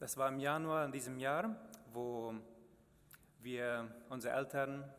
[0.00, 1.54] Das war im Januar in diesem Jahr,
[1.92, 2.32] wo
[3.42, 4.90] wir unsere Eltern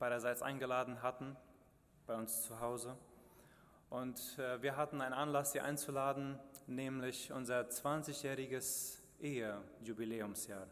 [0.00, 1.36] beiderseits eingeladen hatten,
[2.04, 2.96] bei uns zu Hause.
[3.90, 6.36] Und äh, wir hatten einen Anlass, sie einzuladen,
[6.66, 10.66] nämlich unser 20-jähriges Ehejubiläumsjahr.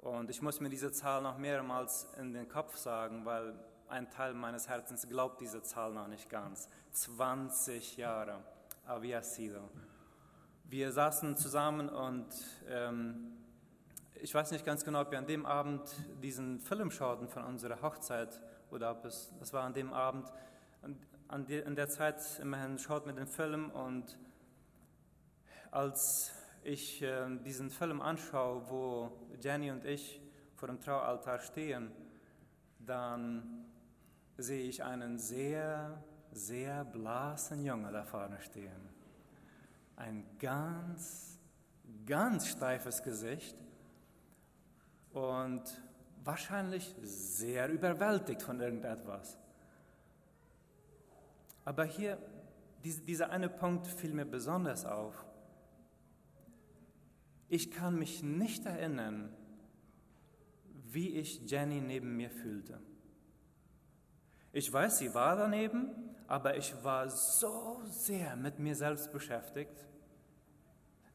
[0.00, 3.54] Und ich muss mir diese Zahl noch mehrmals in den Kopf sagen, weil
[3.88, 6.68] ein Teil meines Herzens glaubt diese Zahl noch nicht ganz.
[6.92, 8.44] 20 Jahre.
[8.86, 9.70] Había sido.
[10.70, 12.28] Wir saßen zusammen und
[12.68, 13.32] ähm,
[14.14, 15.82] ich weiß nicht ganz genau, ob wir an dem Abend
[16.22, 18.40] diesen Film schauten von unserer Hochzeit
[18.70, 20.32] oder ob es, das war an dem Abend,
[21.26, 24.16] an, die, in der Zeit immerhin schaut mir den Film und
[25.72, 26.30] als
[26.62, 29.10] ich äh, diesen Film anschaue, wo
[29.42, 30.20] Jenny und ich
[30.54, 31.90] vor dem Traualtar stehen,
[32.78, 33.64] dann
[34.38, 38.99] sehe ich einen sehr, sehr blassen Jungen da vorne stehen.
[40.00, 41.38] Ein ganz,
[42.06, 43.54] ganz steifes Gesicht
[45.12, 45.62] und
[46.24, 49.36] wahrscheinlich sehr überwältigt von irgendetwas.
[51.66, 52.16] Aber hier,
[52.82, 55.22] dieser eine Punkt fiel mir besonders auf.
[57.50, 59.36] Ich kann mich nicht erinnern,
[60.92, 62.80] wie ich Jenny neben mir fühlte.
[64.50, 65.90] Ich weiß, sie war daneben,
[66.26, 69.89] aber ich war so sehr mit mir selbst beschäftigt.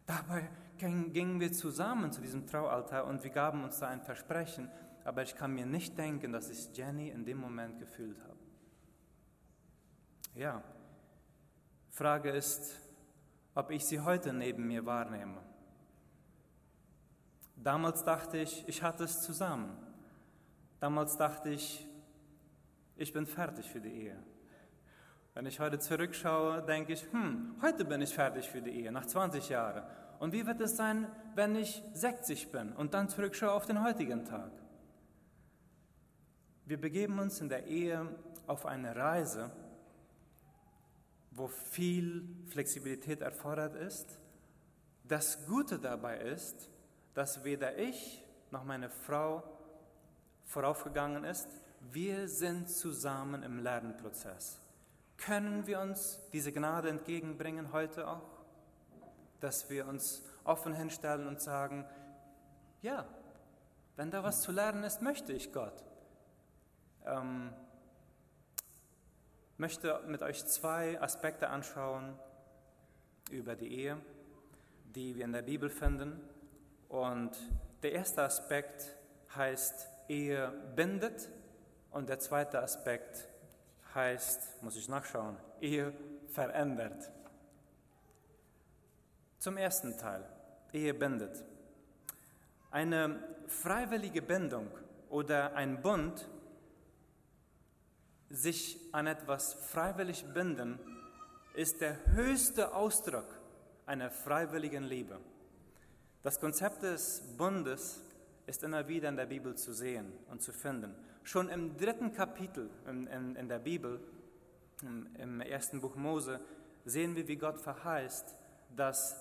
[0.06, 4.70] Dabei gingen wir zusammen zu diesem Traualtar und wir gaben uns da ein Versprechen,
[5.04, 8.36] aber ich kann mir nicht denken, dass ich Jenny in dem Moment gefühlt habe.
[10.36, 10.64] Ja,
[11.90, 12.76] Frage ist,
[13.54, 15.42] ob ich sie heute neben mir wahrnehme.
[17.56, 19.78] Damals dachte ich, ich hatte es zusammen.
[20.80, 21.88] Damals dachte ich,
[22.98, 24.24] ich bin fertig für die Ehe.
[25.36, 29.06] Wenn ich heute zurückschaue, denke ich, hm, heute bin ich fertig für die Ehe, nach
[29.06, 29.84] 20 Jahren.
[30.18, 34.24] Und wie wird es sein, wenn ich 60 bin und dann zurückschaue auf den heutigen
[34.24, 34.50] Tag?
[36.66, 38.08] Wir begeben uns in der Ehe
[38.48, 39.52] auf eine Reise,
[41.32, 44.18] wo viel Flexibilität erfordert ist.
[45.04, 46.70] Das Gute dabei ist,
[47.14, 49.44] dass weder ich noch meine Frau
[50.46, 51.50] voraufgegangen ist,
[51.92, 54.62] wir sind zusammen im Lernprozess.
[55.18, 58.30] Können wir uns diese Gnade entgegenbringen heute auch?
[59.40, 61.86] Dass wir uns offen hinstellen und sagen,
[62.82, 63.06] ja,
[63.96, 65.84] wenn da was zu lernen ist, möchte ich Gott.
[67.06, 67.54] Ähm,
[69.58, 72.20] möchte mit euch zwei Aspekte anschauen
[73.32, 73.98] über die Ehe,
[74.96, 76.20] die wir in der Bibel finden.
[76.90, 77.32] Und
[77.84, 78.96] der erste Aspekt
[79.36, 81.30] heißt, Ehe bindet
[81.92, 83.28] und der zweite Aspekt
[83.96, 85.94] heißt, muss ich nachschauen, Ehe
[86.28, 87.12] verändert.
[89.40, 90.24] Zum ersten Teil,
[90.74, 91.44] Ehe bindet.
[92.72, 94.68] Eine freiwillige Bindung
[95.10, 96.30] oder ein Bund,
[98.30, 100.80] sich an etwas freiwillig binden,
[101.54, 103.28] ist der höchste Ausdruck
[103.86, 105.20] einer freiwilligen Liebe.
[106.24, 108.02] Das Konzept des Bundes
[108.48, 110.96] ist immer wieder in der Bibel zu sehen und zu finden.
[111.24, 114.00] Schon im dritten Kapitel in, in, in der Bibel,
[114.84, 116.40] im, im ersten Buch Mose,
[116.86, 118.36] sehen wir, wie Gott verheißt,
[118.76, 119.16] dass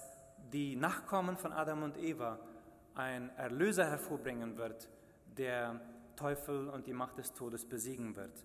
[0.53, 2.39] die Nachkommen von Adam und Eva
[2.95, 4.89] ein Erlöser hervorbringen wird,
[5.37, 5.81] der
[6.17, 8.45] Teufel und die Macht des Todes besiegen wird.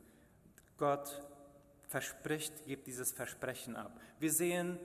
[0.78, 1.22] Gott
[1.88, 4.00] verspricht, gibt dieses Versprechen ab.
[4.20, 4.80] Wir sehen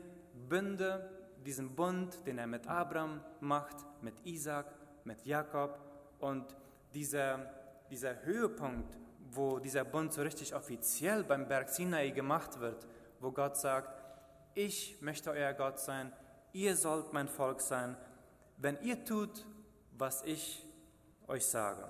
[0.49, 1.09] Bünde,
[1.47, 4.67] diesen Bund, den er mit Abraham macht, mit Isaac,
[5.05, 5.79] mit Jakob
[6.19, 6.57] und
[6.95, 7.51] dieser,
[7.91, 8.97] dieser Höhepunkt,
[9.31, 12.87] wo dieser Bund so richtig offiziell beim Berg Sinai gemacht wird,
[13.21, 14.03] wo Gott sagt,
[14.55, 16.13] ich möchte euer Gott sein,
[16.53, 17.97] ihr sollt mein Volk sein,
[18.57, 19.45] wenn ihr tut,
[19.97, 20.65] was ich
[21.27, 21.89] euch sage.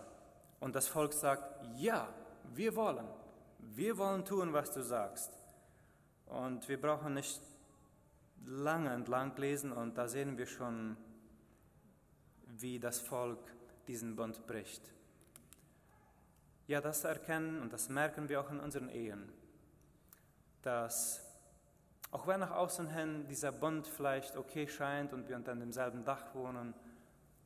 [0.61, 2.09] Und das Volk sagt, ja,
[2.55, 3.07] wir wollen,
[3.59, 5.39] wir wollen tun, was du sagst.
[6.27, 7.41] Und wir brauchen nicht
[8.47, 10.97] lange entlang lesen und da sehen wir schon,
[12.61, 13.39] wie das Volk
[13.87, 14.93] diesen Bund bricht.
[16.67, 19.31] Ja, das erkennen und das merken wir auch in unseren Ehen,
[20.63, 21.21] dass
[22.11, 26.33] auch wenn nach außen hin dieser Bund vielleicht okay scheint und wir unter demselben Dach
[26.35, 26.73] wohnen,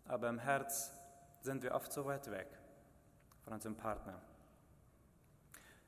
[0.05, 0.93] aber im Herz
[1.41, 2.49] sind wir oft so weit weg
[3.45, 4.21] von unserem Partner.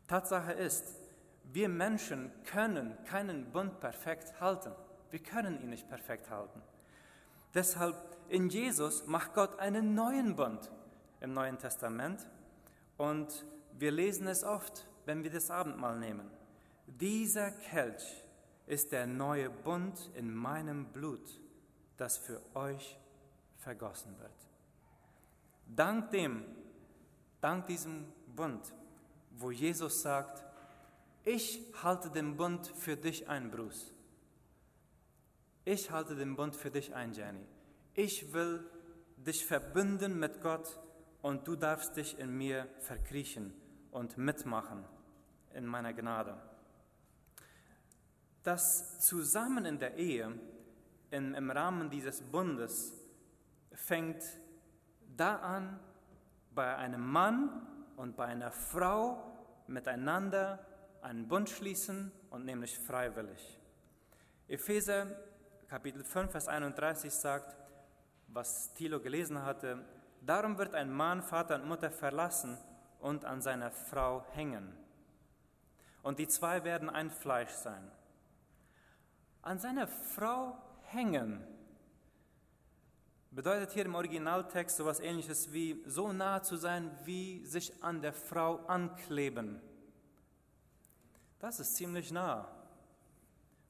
[0.07, 0.99] Tatsache ist,
[1.45, 4.73] wir Menschen können keinen Bund perfekt halten.
[5.11, 6.63] Wir können ihn nicht perfekt halten.
[7.55, 7.95] Deshalb
[8.31, 10.71] in Jesus macht Gott einen neuen Bund
[11.21, 12.27] im Neuen Testament
[12.97, 13.45] und
[13.79, 16.31] wir lesen es oft, wenn wir das Abendmahl nehmen.
[16.87, 18.25] Dieser Kelch
[18.67, 21.41] ist der neue Bund in meinem Blut,
[21.97, 22.99] das für euch
[23.57, 24.49] vergossen wird.
[25.67, 26.45] Dank dem,
[27.41, 28.07] dank diesem
[28.37, 28.73] Bund,
[29.33, 30.45] wo Jesus sagt,
[31.25, 33.93] ich halte den Bund für dich ein, Bruce.
[35.65, 37.47] Ich halte den Bund für dich ein, Jenny.
[37.95, 38.65] Ich will
[39.17, 40.79] dich verbünden mit Gott
[41.23, 43.53] und du darfst dich in mir verkriechen
[43.91, 44.85] und mitmachen
[45.55, 46.37] in meiner Gnade.
[48.43, 50.39] Das Zusammen in der Ehe
[51.11, 52.95] in, im Rahmen dieses Bundes
[53.73, 54.23] fängt
[55.17, 55.81] da an,
[56.55, 57.67] bei einem Mann
[57.97, 60.65] und bei einer Frau miteinander
[61.03, 63.59] einen Bund schließen und nämlich freiwillig.
[64.49, 65.07] Epheser
[65.69, 67.57] Kapitel 5, Vers 31 sagt,
[68.33, 69.85] was Thilo gelesen hatte,
[70.21, 72.59] darum wird ein Mann Vater und Mutter verlassen
[73.01, 74.73] und an seiner Frau hängen.
[76.03, 77.91] Und die zwei werden ein Fleisch sein.
[79.43, 81.47] An seiner Frau hängen
[83.31, 88.03] bedeutet hier im Originaltext so etwas ähnliches wie so nah zu sein, wie sich an
[88.03, 89.61] der Frau ankleben.
[91.39, 92.51] Das ist ziemlich nah,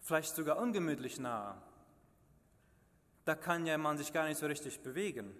[0.01, 1.63] vielleicht sogar ungemütlich nah.
[3.25, 5.34] Da kann ja man sich gar nicht so richtig bewegen.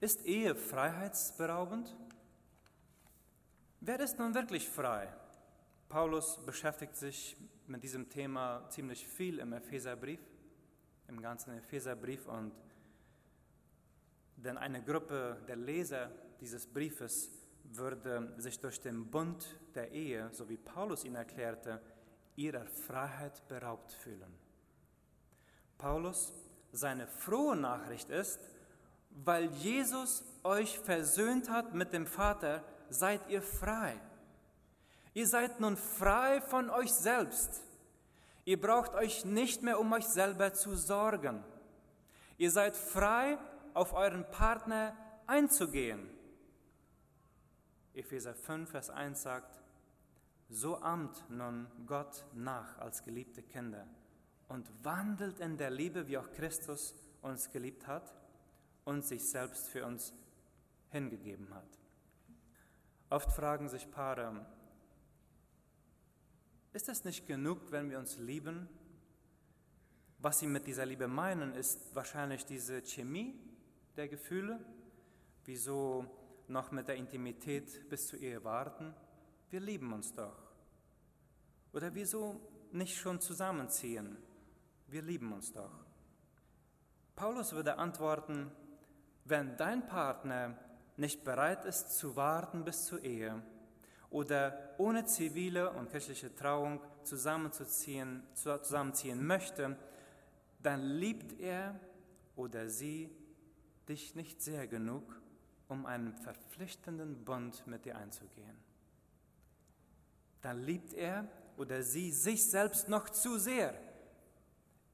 [0.00, 1.94] Ist Ehe freiheitsberaubend?
[3.80, 5.12] Wer ist nun wirklich frei?
[5.88, 7.36] Paulus beschäftigt sich
[7.66, 10.20] mit diesem Thema ziemlich viel im Epheserbrief,
[11.08, 12.52] im ganzen Epheserbrief und
[14.36, 17.30] denn eine Gruppe der Leser dieses Briefes
[17.64, 21.80] würde sich durch den Bund der Ehe, so wie Paulus ihn erklärte,
[22.36, 24.32] ihrer Freiheit beraubt fühlen.
[25.78, 26.32] Paulus,
[26.72, 28.40] seine frohe Nachricht ist,
[29.24, 33.98] weil Jesus euch versöhnt hat mit dem Vater, seid ihr frei.
[35.14, 37.62] Ihr seid nun frei von euch selbst.
[38.44, 41.42] Ihr braucht euch nicht mehr um euch selber zu sorgen.
[42.36, 43.38] Ihr seid frei,
[43.74, 44.96] auf euren Partner
[45.26, 46.08] einzugehen.
[47.94, 49.60] Epheser 5, Vers 1 sagt,
[50.48, 53.86] so ahmt nun Gott nach als geliebte Kinder
[54.48, 58.14] und wandelt in der Liebe, wie auch Christus uns geliebt hat
[58.84, 60.12] und sich selbst für uns
[60.90, 61.78] hingegeben hat.
[63.10, 64.46] Oft fragen sich Paare,
[66.72, 68.68] ist es nicht genug, wenn wir uns lieben?
[70.18, 73.34] Was sie mit dieser Liebe meinen, ist wahrscheinlich diese Chemie
[73.96, 74.60] der Gefühle.
[75.44, 76.04] Wieso
[76.46, 78.94] noch mit der Intimität bis zur Ehe warten?
[79.50, 80.36] Wir lieben uns doch.
[81.72, 82.40] Oder wieso
[82.72, 84.16] nicht schon zusammenziehen?
[84.88, 85.70] Wir lieben uns doch.
[87.14, 88.50] Paulus würde antworten,
[89.24, 90.56] wenn dein Partner
[90.96, 93.42] nicht bereit ist zu warten bis zur Ehe,
[94.10, 99.76] oder ohne zivile und kirchliche Trauung zusammenzuziehen, zusammenziehen möchte,
[100.62, 101.78] dann liebt er
[102.36, 103.10] oder sie
[103.88, 105.20] dich nicht sehr genug,
[105.68, 108.56] um einen verpflichtenden Bund mit dir einzugehen.
[110.40, 113.74] Dann liebt er oder sie sich selbst noch zu sehr.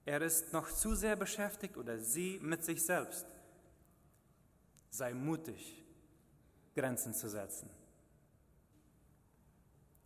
[0.04, 3.26] Er ist noch zu sehr beschäftigt oder sie mit sich selbst.
[4.90, 5.82] Sei mutig,
[6.74, 7.70] Grenzen zu setzen.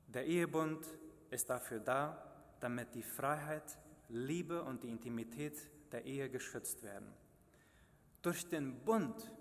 [0.06, 0.86] Der Ehebund
[1.30, 2.22] ist dafür da,
[2.60, 3.78] damit die Freiheit,
[4.08, 7.12] Liebe und die Intimität der Ehe geschützt werden.
[8.22, 9.32] Durch den Bund,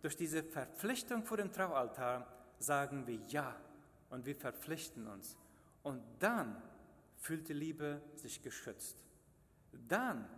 [0.00, 2.26] durch diese Verpflichtung vor dem Traualtar
[2.58, 3.56] sagen wir Ja
[4.10, 5.36] und wir verpflichten uns.
[5.82, 6.62] Und dann
[7.18, 9.05] fühlt die Liebe sich geschützt.
[9.88, 10.28] Dann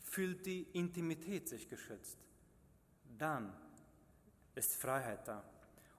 [0.00, 2.18] fühlt die Intimität sich geschützt.
[3.18, 3.52] Dann
[4.54, 5.42] ist Freiheit da.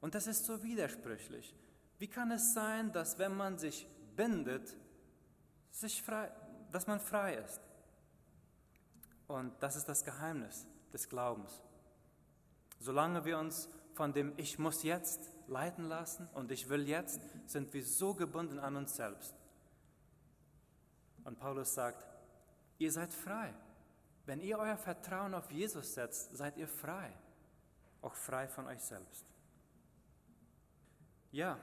[0.01, 1.55] Und das ist so widersprüchlich.
[1.97, 4.75] Wie kann es sein, dass wenn man sich bindet,
[5.71, 6.31] sich frei,
[6.71, 7.61] dass man frei ist?
[9.27, 11.61] Und das ist das Geheimnis des Glaubens.
[12.79, 17.73] Solange wir uns von dem Ich muss jetzt leiten lassen und ich will jetzt, sind
[17.73, 19.35] wir so gebunden an uns selbst.
[21.25, 22.07] Und Paulus sagt,
[22.79, 23.53] ihr seid frei.
[24.25, 27.13] Wenn ihr euer Vertrauen auf Jesus setzt, seid ihr frei,
[28.01, 29.25] auch frei von euch selbst.
[31.31, 31.59] Ja,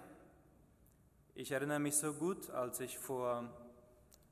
[1.34, 3.50] ich erinnere mich so gut, als ich vor,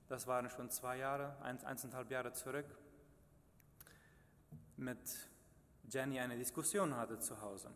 [0.09, 2.67] das waren schon zwei Jahre, ein, eineinhalb Jahre zurück,
[4.77, 4.99] mit
[5.89, 7.71] Jenny eine Diskussion hatte zu Hause.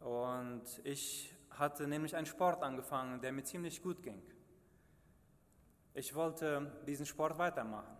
[0.00, 4.22] Und ich hatte nämlich einen Sport angefangen, der mir ziemlich gut ging.
[5.94, 7.96] Ich wollte diesen Sport weitermachen.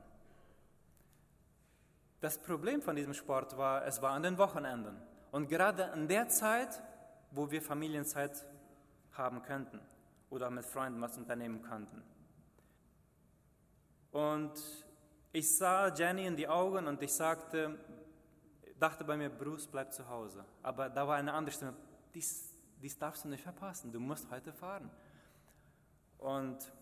[2.20, 4.96] Das Problem von diesem Sport war, es war an den Wochenenden.
[5.30, 6.82] Und gerade in der Zeit,
[7.30, 8.44] wo wir Familienzeit
[9.12, 9.80] haben könnten
[10.30, 12.02] oder mit Freunden was unternehmen könnten.
[14.10, 14.52] Und
[15.36, 17.76] Ich sah Jenny in die Augen und ich sagte,
[18.78, 20.44] dachte bei mir, Bruce, bleib zu Hause.
[20.62, 21.74] Aber da war eine andere Stimme,
[22.14, 24.88] dies, dies darfst du nicht verpassen, du musst heute fahren.
[26.18, 26.72] Und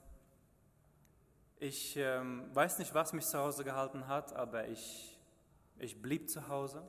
[1.62, 5.16] ich ähm, weiß nicht, was mich zu Hause gehalten hat, aber ich,
[5.78, 6.83] ich blieb zu Hause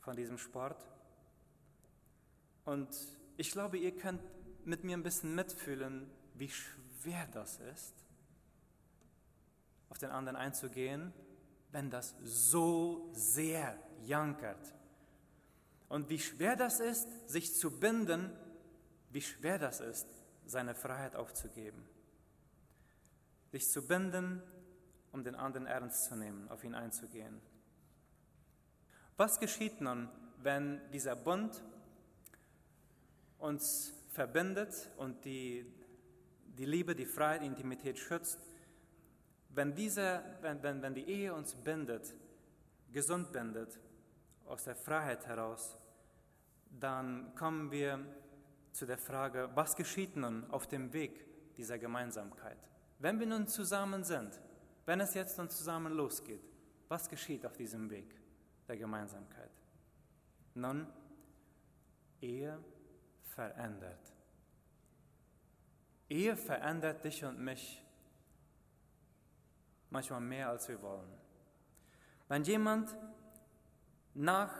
[0.00, 0.84] von diesem Sport.
[2.64, 2.88] Und
[3.36, 4.20] ich glaube, ihr könnt
[4.64, 7.94] mit mir ein bisschen mitfühlen, wie schwer das ist,
[9.88, 11.12] auf den anderen einzugehen,
[11.70, 14.74] wenn das so sehr jankert.
[15.88, 18.32] Und wie schwer das ist, sich zu binden,
[19.10, 20.08] wie schwer das ist,
[20.44, 21.88] seine Freiheit aufzugeben.
[23.50, 24.42] Sich zu binden,
[25.12, 27.40] um den anderen ernst zu nehmen, auf ihn einzugehen.
[29.16, 30.08] Was geschieht nun,
[30.42, 31.62] wenn dieser Bund
[33.38, 35.66] uns verbindet und die,
[36.56, 38.38] die Liebe, die Freiheit, die Intimität schützt?
[39.50, 42.14] Wenn, diese, wenn, wenn, wenn die Ehe uns bindet,
[42.92, 43.78] gesund bindet,
[44.46, 45.76] aus der Freiheit heraus,
[46.78, 47.98] dann kommen wir
[48.72, 52.58] zu der Frage, was geschieht nun auf dem Weg dieser Gemeinsamkeit?
[52.98, 54.40] Wenn wir nun zusammen sind,
[54.86, 56.42] wenn es jetzt nun zusammen losgeht,
[56.88, 58.14] was geschieht auf diesem Weg
[58.66, 59.50] der Gemeinsamkeit?
[60.54, 60.86] Nun,
[62.20, 62.58] Ehe
[63.22, 64.12] verändert.
[66.08, 67.84] Ehe verändert dich und mich
[69.90, 71.12] manchmal mehr, als wir wollen.
[72.28, 72.96] Wenn jemand
[74.14, 74.52] nach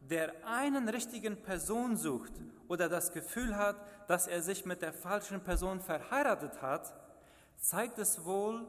[0.00, 2.32] der einen richtigen Person sucht
[2.68, 3.76] oder das Gefühl hat,
[4.08, 6.94] dass er sich mit der falschen Person verheiratet hat,
[7.58, 8.66] zeigt es wohl,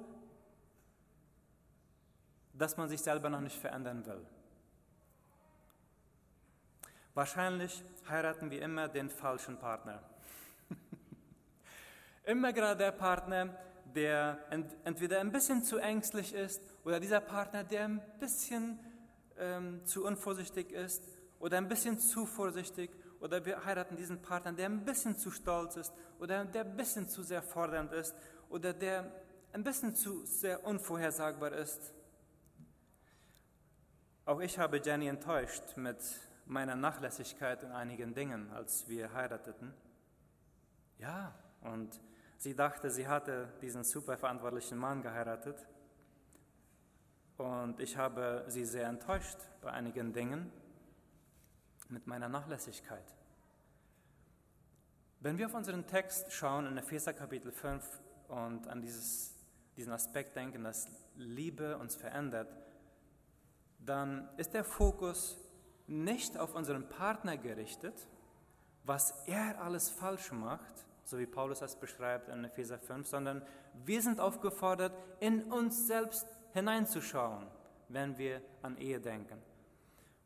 [2.53, 4.25] dass man sich selber noch nicht verändern will.
[7.13, 10.03] Wahrscheinlich heiraten wir immer den falschen Partner.
[12.25, 13.57] immer gerade der Partner,
[13.95, 14.37] der
[14.83, 18.79] entweder ein bisschen zu ängstlich ist oder dieser Partner, der ein bisschen
[19.37, 21.03] ähm, zu unvorsichtig ist
[21.39, 25.75] oder ein bisschen zu vorsichtig oder wir heiraten diesen Partner, der ein bisschen zu stolz
[25.75, 28.15] ist oder der ein bisschen zu sehr fordernd ist
[28.49, 29.11] oder der
[29.53, 31.93] ein bisschen zu sehr unvorhersagbar ist.
[34.25, 35.97] Auch ich habe Jenny enttäuscht mit
[36.45, 39.73] meiner Nachlässigkeit in einigen Dingen, als wir heirateten.
[40.97, 41.99] Ja, und
[42.37, 45.65] sie dachte, sie hatte diesen super verantwortlichen Mann geheiratet.
[47.37, 50.51] Und ich habe sie sehr enttäuscht bei einigen Dingen
[51.89, 53.15] mit meiner Nachlässigkeit.
[55.19, 57.83] Wenn wir auf unseren Text schauen in Epheser Kapitel 5
[58.27, 59.33] und an dieses,
[59.75, 62.55] diesen Aspekt denken, dass Liebe uns verändert,
[63.79, 65.37] dann ist der Fokus
[65.87, 68.07] nicht auf unseren Partner gerichtet,
[68.83, 73.41] was er alles falsch macht, so wie Paulus das beschreibt in Epheser 5, sondern
[73.85, 77.47] wir sind aufgefordert, in uns selbst hineinzuschauen,
[77.89, 79.41] wenn wir an Ehe denken.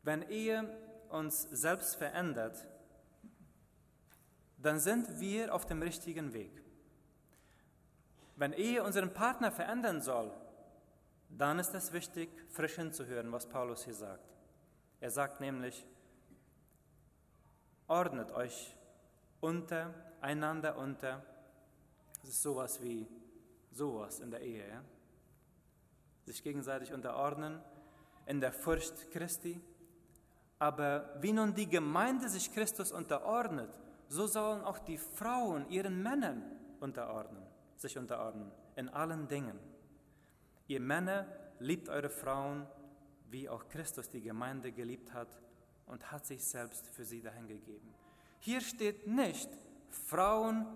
[0.02, 0.68] Wenn Ehe
[1.08, 2.66] uns selbst verändert,
[4.58, 6.62] dann sind wir auf dem richtigen Weg.
[8.42, 10.28] Wenn Ehe unseren Partner verändern soll,
[11.28, 14.34] dann ist es wichtig, frisch hinzuhören, was Paulus hier sagt.
[14.98, 15.86] Er sagt nämlich,
[17.86, 18.76] ordnet euch
[19.40, 21.24] unter, einander unter.
[22.20, 23.06] Das ist sowas wie
[23.70, 24.68] sowas in der Ehe.
[24.68, 24.82] Ja?
[26.24, 27.60] Sich gegenseitig unterordnen
[28.26, 29.60] in der Furcht Christi.
[30.58, 33.70] Aber wie nun die Gemeinde sich Christus unterordnet,
[34.08, 36.42] so sollen auch die Frauen ihren Männern
[36.80, 37.41] unterordnen,
[37.82, 39.58] sich unterordnen in allen Dingen.
[40.68, 41.26] Ihr Männer
[41.58, 42.66] liebt eure Frauen
[43.30, 45.38] wie auch Christus die Gemeinde geliebt hat
[45.86, 47.94] und hat sich selbst für sie dahingegeben.
[48.38, 49.48] Hier steht nicht,
[49.88, 50.66] Frauen,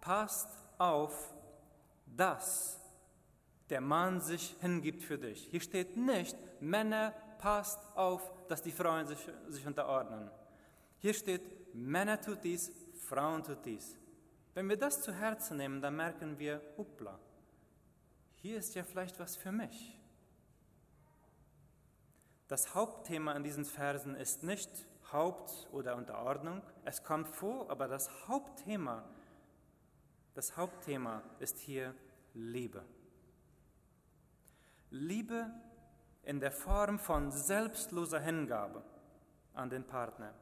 [0.00, 0.48] passt
[0.78, 1.34] auf,
[2.06, 2.78] dass
[3.68, 5.48] der Mann sich hingibt für dich.
[5.50, 10.30] Hier steht nicht, Männer, passt auf, dass die Frauen sich, sich unterordnen.
[10.98, 12.72] Hier steht, Männer tut dies,
[13.06, 13.96] Frauen tut dies.
[14.58, 17.16] Wenn wir das zu Herzen nehmen, dann merken wir, hoppla,
[18.34, 19.96] hier ist ja vielleicht was für mich.
[22.48, 24.68] Das Hauptthema in diesen Versen ist nicht
[25.12, 26.60] Haupt- oder Unterordnung.
[26.84, 29.04] Es kommt vor, aber das Hauptthema,
[30.34, 31.94] das Hauptthema ist hier
[32.34, 32.84] Liebe.
[34.90, 35.52] Liebe
[36.24, 38.82] in der Form von selbstloser Hingabe
[39.54, 40.34] an den Partner.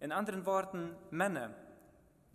[0.00, 1.54] In anderen Worten, Männer,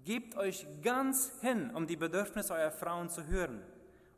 [0.05, 3.61] gebt euch ganz hin, um die Bedürfnisse eurer Frauen zu hören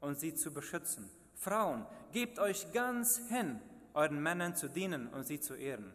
[0.02, 1.10] und sie zu beschützen.
[1.34, 3.60] Frauen, gebt euch ganz hin,
[3.94, 5.94] euren Männern zu dienen und sie zu ehren.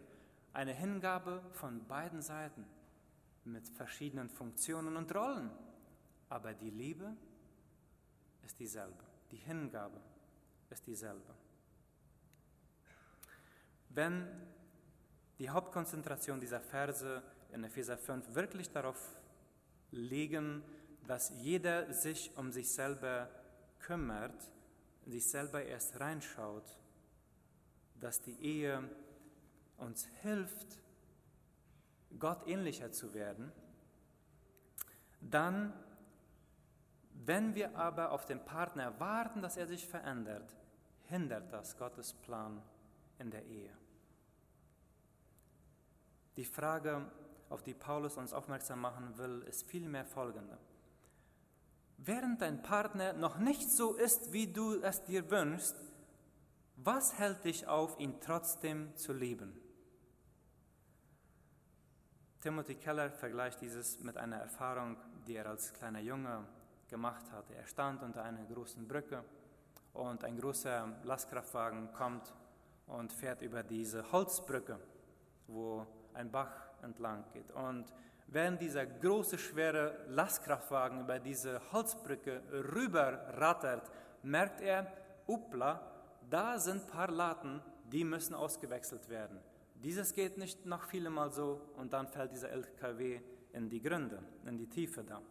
[0.51, 2.65] Eine Hingabe von beiden Seiten
[3.45, 5.51] mit verschiedenen Funktionen und Rollen.
[6.29, 7.15] Aber die Liebe
[8.43, 9.03] ist dieselbe.
[9.31, 10.01] Die Hingabe
[10.69, 11.33] ist dieselbe.
[13.89, 14.27] Wenn
[15.37, 17.21] die Hauptkonzentration dieser Verse
[17.51, 18.97] in Epheser 5 wirklich darauf
[19.93, 20.63] liegen,
[21.07, 23.29] dass jeder sich um sich selber
[23.79, 24.49] kümmert,
[25.05, 26.77] sich selber erst reinschaut,
[27.99, 28.89] dass die Ehe
[29.77, 30.79] uns hilft,
[32.19, 33.51] Gott ähnlicher zu werden,
[35.21, 35.73] dann,
[37.25, 40.55] wenn wir aber auf den Partner warten, dass er sich verändert,
[41.07, 42.61] hindert das Gottes Plan
[43.19, 43.71] in der Ehe.
[46.35, 47.05] Die Frage,
[47.53, 50.57] auf die Paulus uns aufmerksam machen will, ist vielmehr folgende.
[51.97, 55.75] Während dein Partner noch nicht so ist, wie du es dir wünschst,
[56.77, 59.53] was hält dich auf, ihn trotzdem zu lieben?
[62.41, 66.45] Timothy Keller vergleicht dieses mit einer Erfahrung, die er als kleiner Junge
[66.89, 67.53] gemacht hatte.
[67.53, 69.23] Er stand unter einer großen Brücke
[69.93, 72.33] und ein großer Lastkraftwagen kommt
[72.87, 74.79] und fährt über diese Holzbrücke,
[75.47, 77.51] wo ein Bach entlang geht.
[77.51, 77.85] Und
[78.27, 83.89] während dieser große, schwere Lastkraftwagen über diese Holzbrücke rüber rattert,
[84.21, 84.91] merkt er,
[85.27, 85.81] upla,
[86.29, 87.61] da sind paar Latten,
[87.91, 89.39] die müssen ausgewechselt werden.
[89.75, 93.19] Dieses geht nicht noch viele Mal so und dann fällt dieser LKW
[93.51, 95.21] in die Gründe, in die Tiefe da.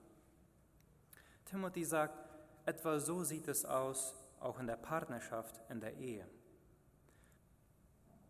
[1.47, 2.29] Timothy sagt,
[2.67, 6.27] etwa so sieht es aus, auch in der Partnerschaft, in der Ehe.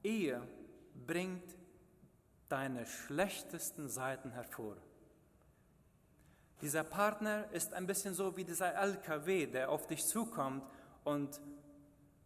[0.02, 0.43] Ehe
[1.07, 1.57] bringt
[2.53, 4.77] deine schlechtesten Seiten hervor.
[6.61, 10.63] Dieser Partner ist ein bisschen so wie dieser LKW, der auf dich zukommt
[11.03, 11.41] und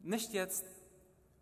[0.01, 0.67] nicht jetzt,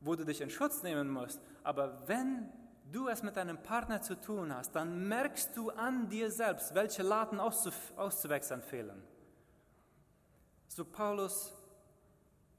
[0.01, 2.53] wo du dich in Schutz nehmen musst, aber wenn
[2.93, 7.03] du es mit deinem Partner zu tun hast, dann merkst du an dir selbst, welche
[7.03, 9.03] Laden auszuwechseln fehlen.
[10.69, 11.55] So Paulus,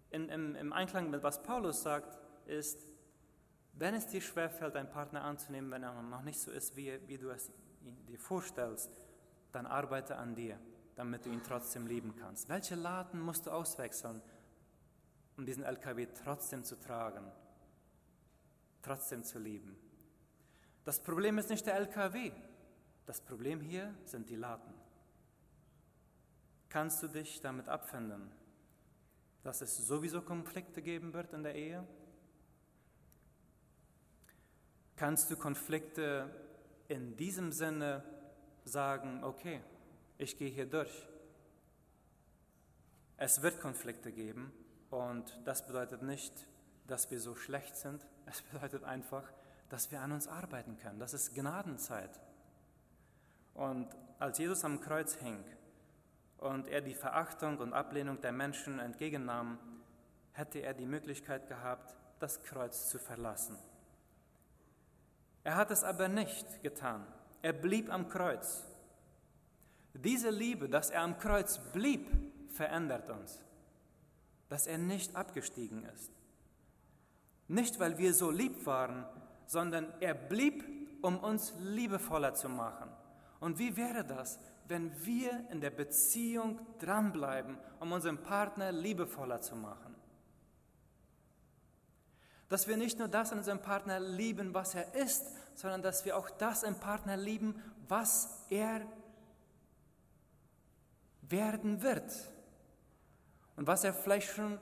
[0.10, 2.18] in, im, im Einklang mit was Paulus sagt,
[2.48, 2.80] ist,
[3.78, 7.18] wenn es dir schwerfällt, einen Partner anzunehmen, wenn er noch nicht so ist, wie, wie
[7.18, 7.52] du es
[8.08, 8.90] dir vorstellst,
[9.52, 10.60] dann arbeite an dir,
[10.96, 12.48] damit du ihn trotzdem lieben kannst.
[12.50, 14.22] Welche Laden musst du auswechseln,
[15.38, 17.30] um diesen LKW trotzdem zu tragen,
[18.82, 19.78] trotzdem zu lieben?
[20.86, 22.32] Das Problem ist nicht der LKW,
[23.06, 24.74] das Problem hier sind die Laden.
[26.70, 28.32] Kannst du dich damit abfinden,
[29.44, 31.88] dass es sowieso Konflikte geben wird in der Ehe?
[34.96, 36.30] Kannst du Konflikte
[36.88, 38.04] in diesem Sinne
[38.64, 39.62] sagen, okay,
[40.18, 41.08] ich gehe hier durch.
[43.18, 44.52] Es wird Konflikte geben
[44.90, 46.34] und das bedeutet nicht,
[46.88, 48.06] dass wir so schlecht sind.
[48.28, 49.24] Es bedeutet einfach,
[49.70, 51.00] dass wir an uns arbeiten können.
[51.00, 52.20] Das ist Gnadenzeit.
[53.54, 55.44] Und als Jesus am Kreuz hing
[56.40, 59.60] und er die Verachtung und Ablehnung der Menschen entgegennahm,
[60.32, 63.60] hätte er die Möglichkeit gehabt, das Kreuz zu verlassen.
[65.46, 67.06] Er hat es aber nicht getan.
[67.44, 68.66] Er blieb am Kreuz.
[69.94, 72.10] Diese Liebe, dass er am Kreuz blieb,
[72.50, 73.44] verändert uns.
[74.50, 76.12] Dass er nicht abgestiegen ist.
[77.48, 79.06] Nicht, weil wir so lieb waren,
[79.46, 80.64] sondern er blieb,
[81.04, 82.90] um uns liebevoller zu machen.
[83.40, 89.56] Und wie wäre das, wenn wir in der Beziehung dranbleiben, um unseren Partner liebevoller zu
[89.56, 89.85] machen?
[92.50, 96.18] Dass wir nicht nur das an unserem Partner lieben, was er ist, sondern dass wir
[96.18, 98.82] auch das im Partner lieben, was er
[101.22, 102.12] werden wird.
[103.56, 104.60] Und was er vielleicht schon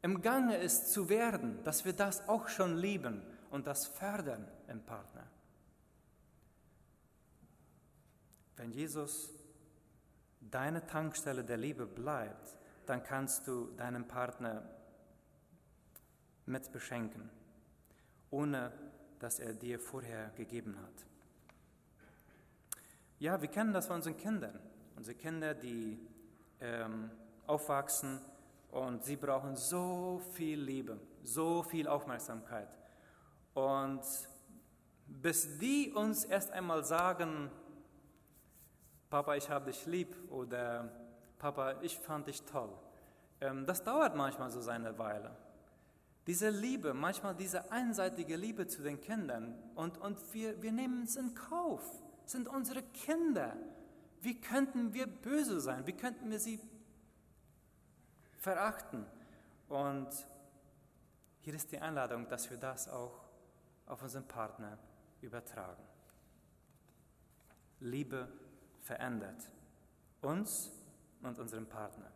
[0.00, 4.82] im Gange ist zu werden, dass wir das auch schon lieben und das fördern im
[4.82, 5.26] Partner.
[8.56, 9.30] Wenn Jesus
[10.40, 14.62] deine Tankstelle der Liebe bleibt, dann kannst du deinen Partner
[16.52, 17.30] mit beschenken,
[18.30, 18.72] ohne
[19.18, 21.06] dass er dir vorher gegeben hat.
[23.18, 24.58] Ja, wir kennen das von unseren Kindern.
[24.96, 25.98] Unsere Kinder, die
[26.60, 27.10] ähm,
[27.46, 28.20] aufwachsen
[28.70, 32.68] und sie brauchen so viel Liebe, so viel Aufmerksamkeit.
[33.54, 34.02] Und
[35.06, 37.50] bis die uns erst einmal sagen,
[39.10, 40.90] Papa, ich habe dich lieb oder
[41.38, 42.72] Papa, ich fand dich toll,
[43.40, 45.36] ähm, das dauert manchmal so seine Weile.
[46.26, 51.16] Diese Liebe, manchmal diese einseitige Liebe zu den Kindern und, und wir, wir nehmen es
[51.16, 51.82] in Kauf,
[52.24, 53.56] sind unsere Kinder.
[54.20, 55.86] Wie könnten wir böse sein?
[55.86, 56.60] Wie könnten wir sie
[58.38, 59.04] verachten?
[59.68, 60.08] Und
[61.40, 63.24] hier ist die Einladung, dass wir das auch
[63.86, 64.78] auf unseren Partner
[65.22, 65.82] übertragen.
[67.80, 68.28] Liebe
[68.80, 69.50] verändert
[70.20, 70.70] uns
[71.20, 72.12] und unseren Partner.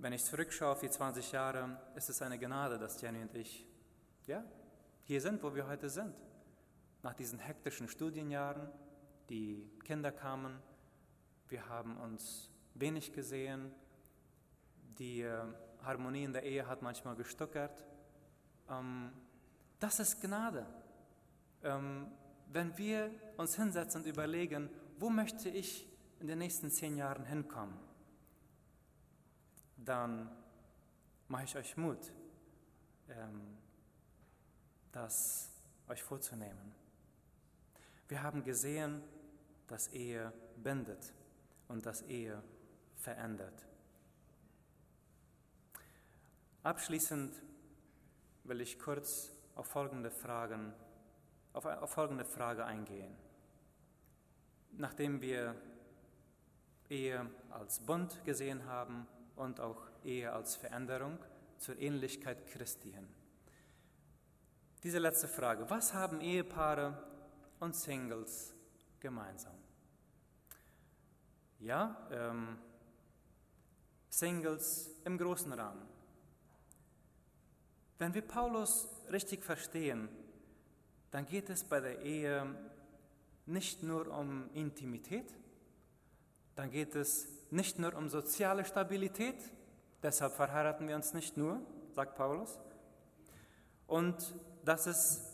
[0.00, 3.66] Wenn ich zurückschaue auf die 20 Jahre, ist es eine Gnade, dass Jenny und ich
[4.26, 4.42] ja,
[5.04, 6.14] hier sind, wo wir heute sind.
[7.02, 8.70] Nach diesen hektischen Studienjahren,
[9.28, 10.58] die Kinder kamen,
[11.50, 13.72] wir haben uns wenig gesehen,
[14.98, 15.42] die äh,
[15.82, 17.84] Harmonie in der Ehe hat manchmal gestuckert.
[18.70, 19.12] Ähm,
[19.80, 20.64] das ist Gnade.
[21.62, 22.06] Ähm,
[22.50, 25.86] wenn wir uns hinsetzen und überlegen, wo möchte ich
[26.20, 27.89] in den nächsten zehn Jahren hinkommen,
[29.84, 30.30] dann
[31.28, 32.12] mache ich euch Mut,
[33.08, 33.56] ähm,
[34.92, 35.50] das
[35.88, 36.74] euch vorzunehmen.
[38.08, 39.02] Wir haben gesehen,
[39.68, 41.12] dass Ehe bindet
[41.68, 42.42] und dass Ehe
[42.96, 43.66] verändert.
[46.62, 47.40] Abschließend
[48.44, 50.74] will ich kurz auf folgende Fragen,
[51.52, 53.16] auf, auf folgende Frage eingehen.
[54.72, 55.54] Nachdem wir
[56.88, 59.06] Ehe als Bund gesehen haben
[59.40, 61.18] und auch Ehe als Veränderung
[61.58, 63.08] zur Ähnlichkeit Christi hin.
[64.82, 67.02] Diese letzte Frage, was haben Ehepaare
[67.58, 68.54] und Singles
[69.00, 69.54] gemeinsam?
[71.58, 72.58] Ja, ähm,
[74.08, 75.86] Singles im großen Rahmen.
[77.98, 80.08] Wenn wir Paulus richtig verstehen,
[81.10, 82.46] dann geht es bei der Ehe
[83.46, 85.34] nicht nur um Intimität,
[86.56, 89.36] dann geht es nicht nur um soziale Stabilität,
[90.02, 91.60] deshalb verheiraten wir uns nicht nur,
[91.94, 92.58] sagt Paulus,
[93.86, 94.34] und
[94.64, 95.30] dass es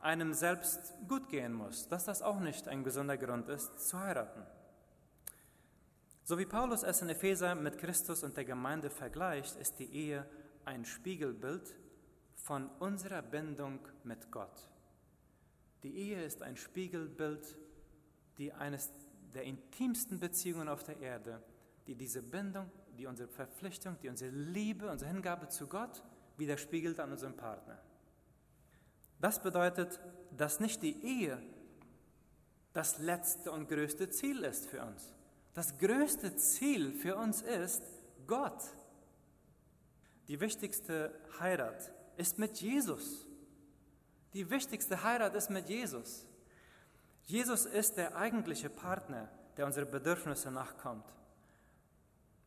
[0.00, 4.42] einem selbst gut gehen muss, dass das auch nicht ein gesunder Grund ist, zu heiraten.
[6.24, 10.26] So wie Paulus es in Epheser mit Christus und der Gemeinde vergleicht, ist die Ehe
[10.64, 11.74] ein Spiegelbild
[12.34, 14.70] von unserer Bindung mit Gott.
[15.82, 17.56] Die Ehe ist ein Spiegelbild,
[18.38, 18.90] die eines
[19.34, 21.42] der intimsten Beziehungen auf der Erde,
[21.86, 26.02] die diese Bindung, die unsere Verpflichtung, die unsere Liebe, unsere Hingabe zu Gott
[26.36, 27.78] widerspiegelt an unserem Partner.
[29.20, 30.00] Das bedeutet,
[30.36, 31.42] dass nicht die Ehe
[32.72, 35.12] das letzte und größte Ziel ist für uns.
[35.54, 37.82] Das größte Ziel für uns ist
[38.26, 38.62] Gott.
[40.26, 43.26] Die wichtigste Heirat ist mit Jesus.
[44.32, 46.26] Die wichtigste Heirat ist mit Jesus.
[47.26, 51.06] Jesus ist der eigentliche Partner, der unsere Bedürfnisse nachkommt.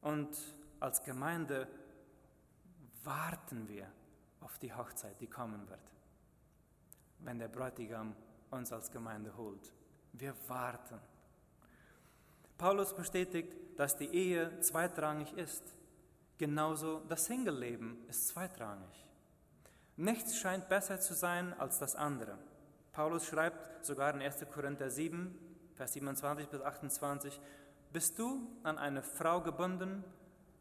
[0.02, 0.38] Und
[0.80, 1.68] als Gemeinde
[3.04, 3.92] warten wir
[4.42, 5.92] auf die Hochzeit, die kommen wird,
[7.20, 8.16] wenn der Bräutigam
[8.52, 9.74] uns als Gemeinde holt.
[10.14, 11.00] Wir warten.
[12.58, 15.64] Paulus bestätigt, dass die Ehe zweitrangig ist.
[16.38, 19.06] Genauso das Single-Leben ist zweitrangig.
[19.96, 22.38] Nichts scheint besser zu sein als das andere.
[22.98, 24.44] Paulus schreibt sogar in 1.
[24.52, 25.38] Korinther 7,
[25.76, 27.40] Vers 27 bis 28,
[27.94, 30.04] Bist du an eine Frau gebunden,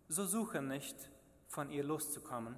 [0.08, 1.10] so suche nicht,
[1.48, 2.56] von ihr loszukommen.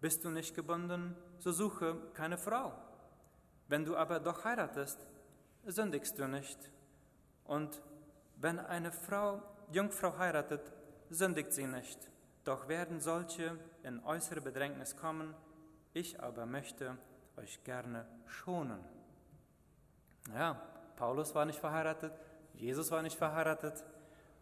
[0.00, 2.72] Bist du nicht gebunden, so suche keine Frau.
[3.68, 5.06] Wenn du aber doch heiratest,
[5.64, 6.58] sündigst du nicht.
[7.44, 7.82] Und
[8.34, 10.72] wenn eine Frau Jungfrau heiratet,
[11.08, 12.10] sündigt sie nicht.
[12.42, 15.36] Doch werden solche in äußere Bedrängnis kommen,
[15.92, 16.98] ich aber möchte
[17.36, 18.93] euch gerne schonen.
[20.32, 20.54] Ja,
[20.96, 22.12] Paulus war nicht verheiratet,
[22.54, 23.84] Jesus war nicht verheiratet.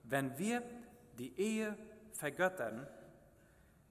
[0.05, 0.63] Wenn wir
[1.19, 1.77] die Ehe
[2.13, 2.87] vergöttern,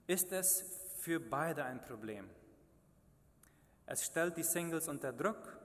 [0.08, 0.64] ist es
[1.00, 2.30] für beide ein Problem.
[3.86, 5.58] Es stellt die Singles unter Druck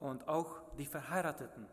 [0.00, 1.66] und auch die Verheirateten.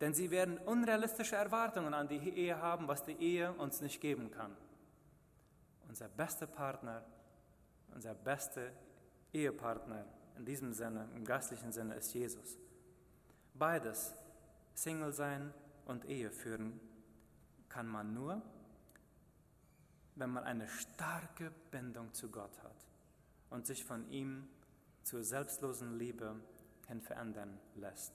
[0.00, 4.30] Denn sie werden unrealistische Erwartungen an die Ehe haben, was die Ehe uns nicht geben
[4.30, 4.56] kann.
[5.88, 7.04] Unser bester Partner,
[7.94, 8.70] unser bester
[9.32, 12.58] Ehepartner in diesem Sinne, im geistlichen Sinne, ist Jesus.
[13.54, 14.14] Beides,
[14.74, 15.52] Single sein
[15.84, 16.80] und Ehe führen,
[17.68, 18.42] kann man nur,
[20.16, 22.86] wenn man eine starke Bindung zu Gott hat
[23.50, 24.48] und sich von ihm
[25.02, 26.36] zur selbstlosen Liebe
[26.88, 28.12] hin verändern lässt.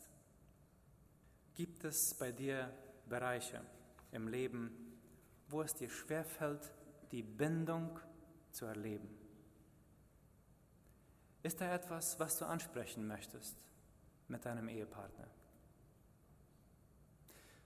[1.55, 2.69] Gibt es bei dir
[3.07, 3.61] Bereiche
[4.11, 4.71] im Leben,
[5.47, 6.71] wo es dir schwerfällt,
[7.11, 7.99] die Bindung
[8.51, 9.24] zu erleben?
[11.45, 13.55] Ist da etwas, was du ansprechen möchtest
[14.29, 15.27] mit deinem Ehepartner?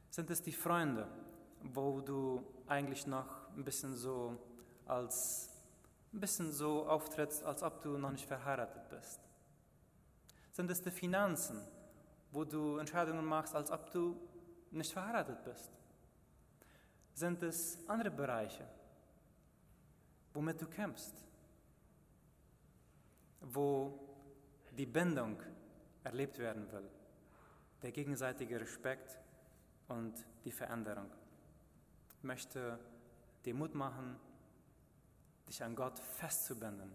[0.10, 1.08] Sind es die Freunde,
[1.62, 4.38] wo du eigentlich noch ein bisschen so
[4.86, 5.50] als
[6.12, 9.22] ein bisschen so auftrittst, als ob du noch nicht verheiratet bist?
[10.52, 11.66] Sind es die Finanzen,
[12.34, 14.20] wo du Entscheidungen machst, als ob du
[14.72, 15.72] nicht verheiratet bist?
[17.14, 18.68] Sind es andere Bereiche,
[20.34, 21.29] womit du kämpfst,
[23.42, 23.98] wo
[24.78, 25.42] die Bindung
[26.04, 26.90] erlebt werden will,
[27.82, 29.20] der gegenseitige Respekt
[29.88, 31.10] und die Veränderung?
[32.18, 32.80] Ich möchte
[33.46, 34.20] dir Mut machen,
[35.48, 36.94] dich an Gott festzubinden.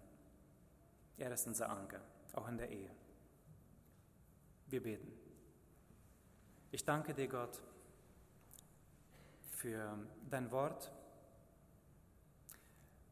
[1.17, 2.01] Er ist unser Anker,
[2.35, 2.91] auch in der Ehe.
[4.67, 5.13] Wir beten.
[6.71, 7.61] Ich danke dir, Gott,
[9.51, 9.97] für
[10.29, 10.91] dein Wort.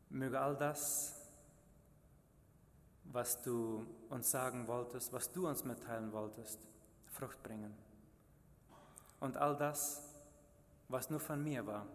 [0.09, 1.22] Möge all das,
[3.13, 6.59] was du uns sagen wolltest, was du uns mitteilen wolltest,
[7.07, 7.75] Frucht bringen.
[9.21, 10.15] Und all das,
[10.89, 11.87] was nur von mir war,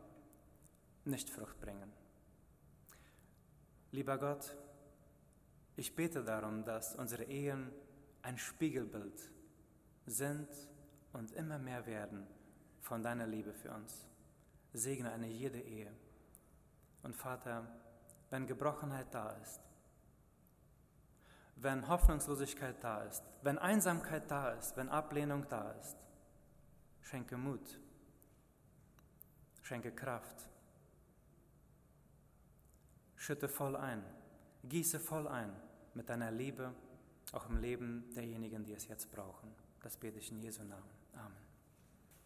[1.06, 1.92] nicht Frucht bringen.
[3.92, 4.56] Lieber Gott,
[5.76, 7.72] ich bete darum, dass unsere Ehen
[8.22, 9.32] ein Spiegelbild
[10.06, 10.48] sind
[11.14, 12.28] und immer mehr werden
[12.82, 14.06] von deiner Liebe für uns.
[14.74, 15.92] Segne eine jede Ehe.
[17.04, 17.68] Und Vater,
[18.30, 19.67] wenn Gebrochenheit da ist,
[21.60, 25.98] wenn Hoffnungslosigkeit da ist, wenn Einsamkeit da ist, wenn Ablehnung da ist,
[27.02, 27.80] schenke Mut,
[29.63, 30.48] schenke Kraft,
[33.15, 34.04] schütte voll ein,
[34.63, 35.52] gieße voll ein
[35.93, 36.74] mit deiner Liebe,
[37.34, 39.54] auch im Leben derjenigen, die es jetzt brauchen.
[39.82, 40.89] Das bete ich in Jesu Namen.
[41.13, 41.47] Amen.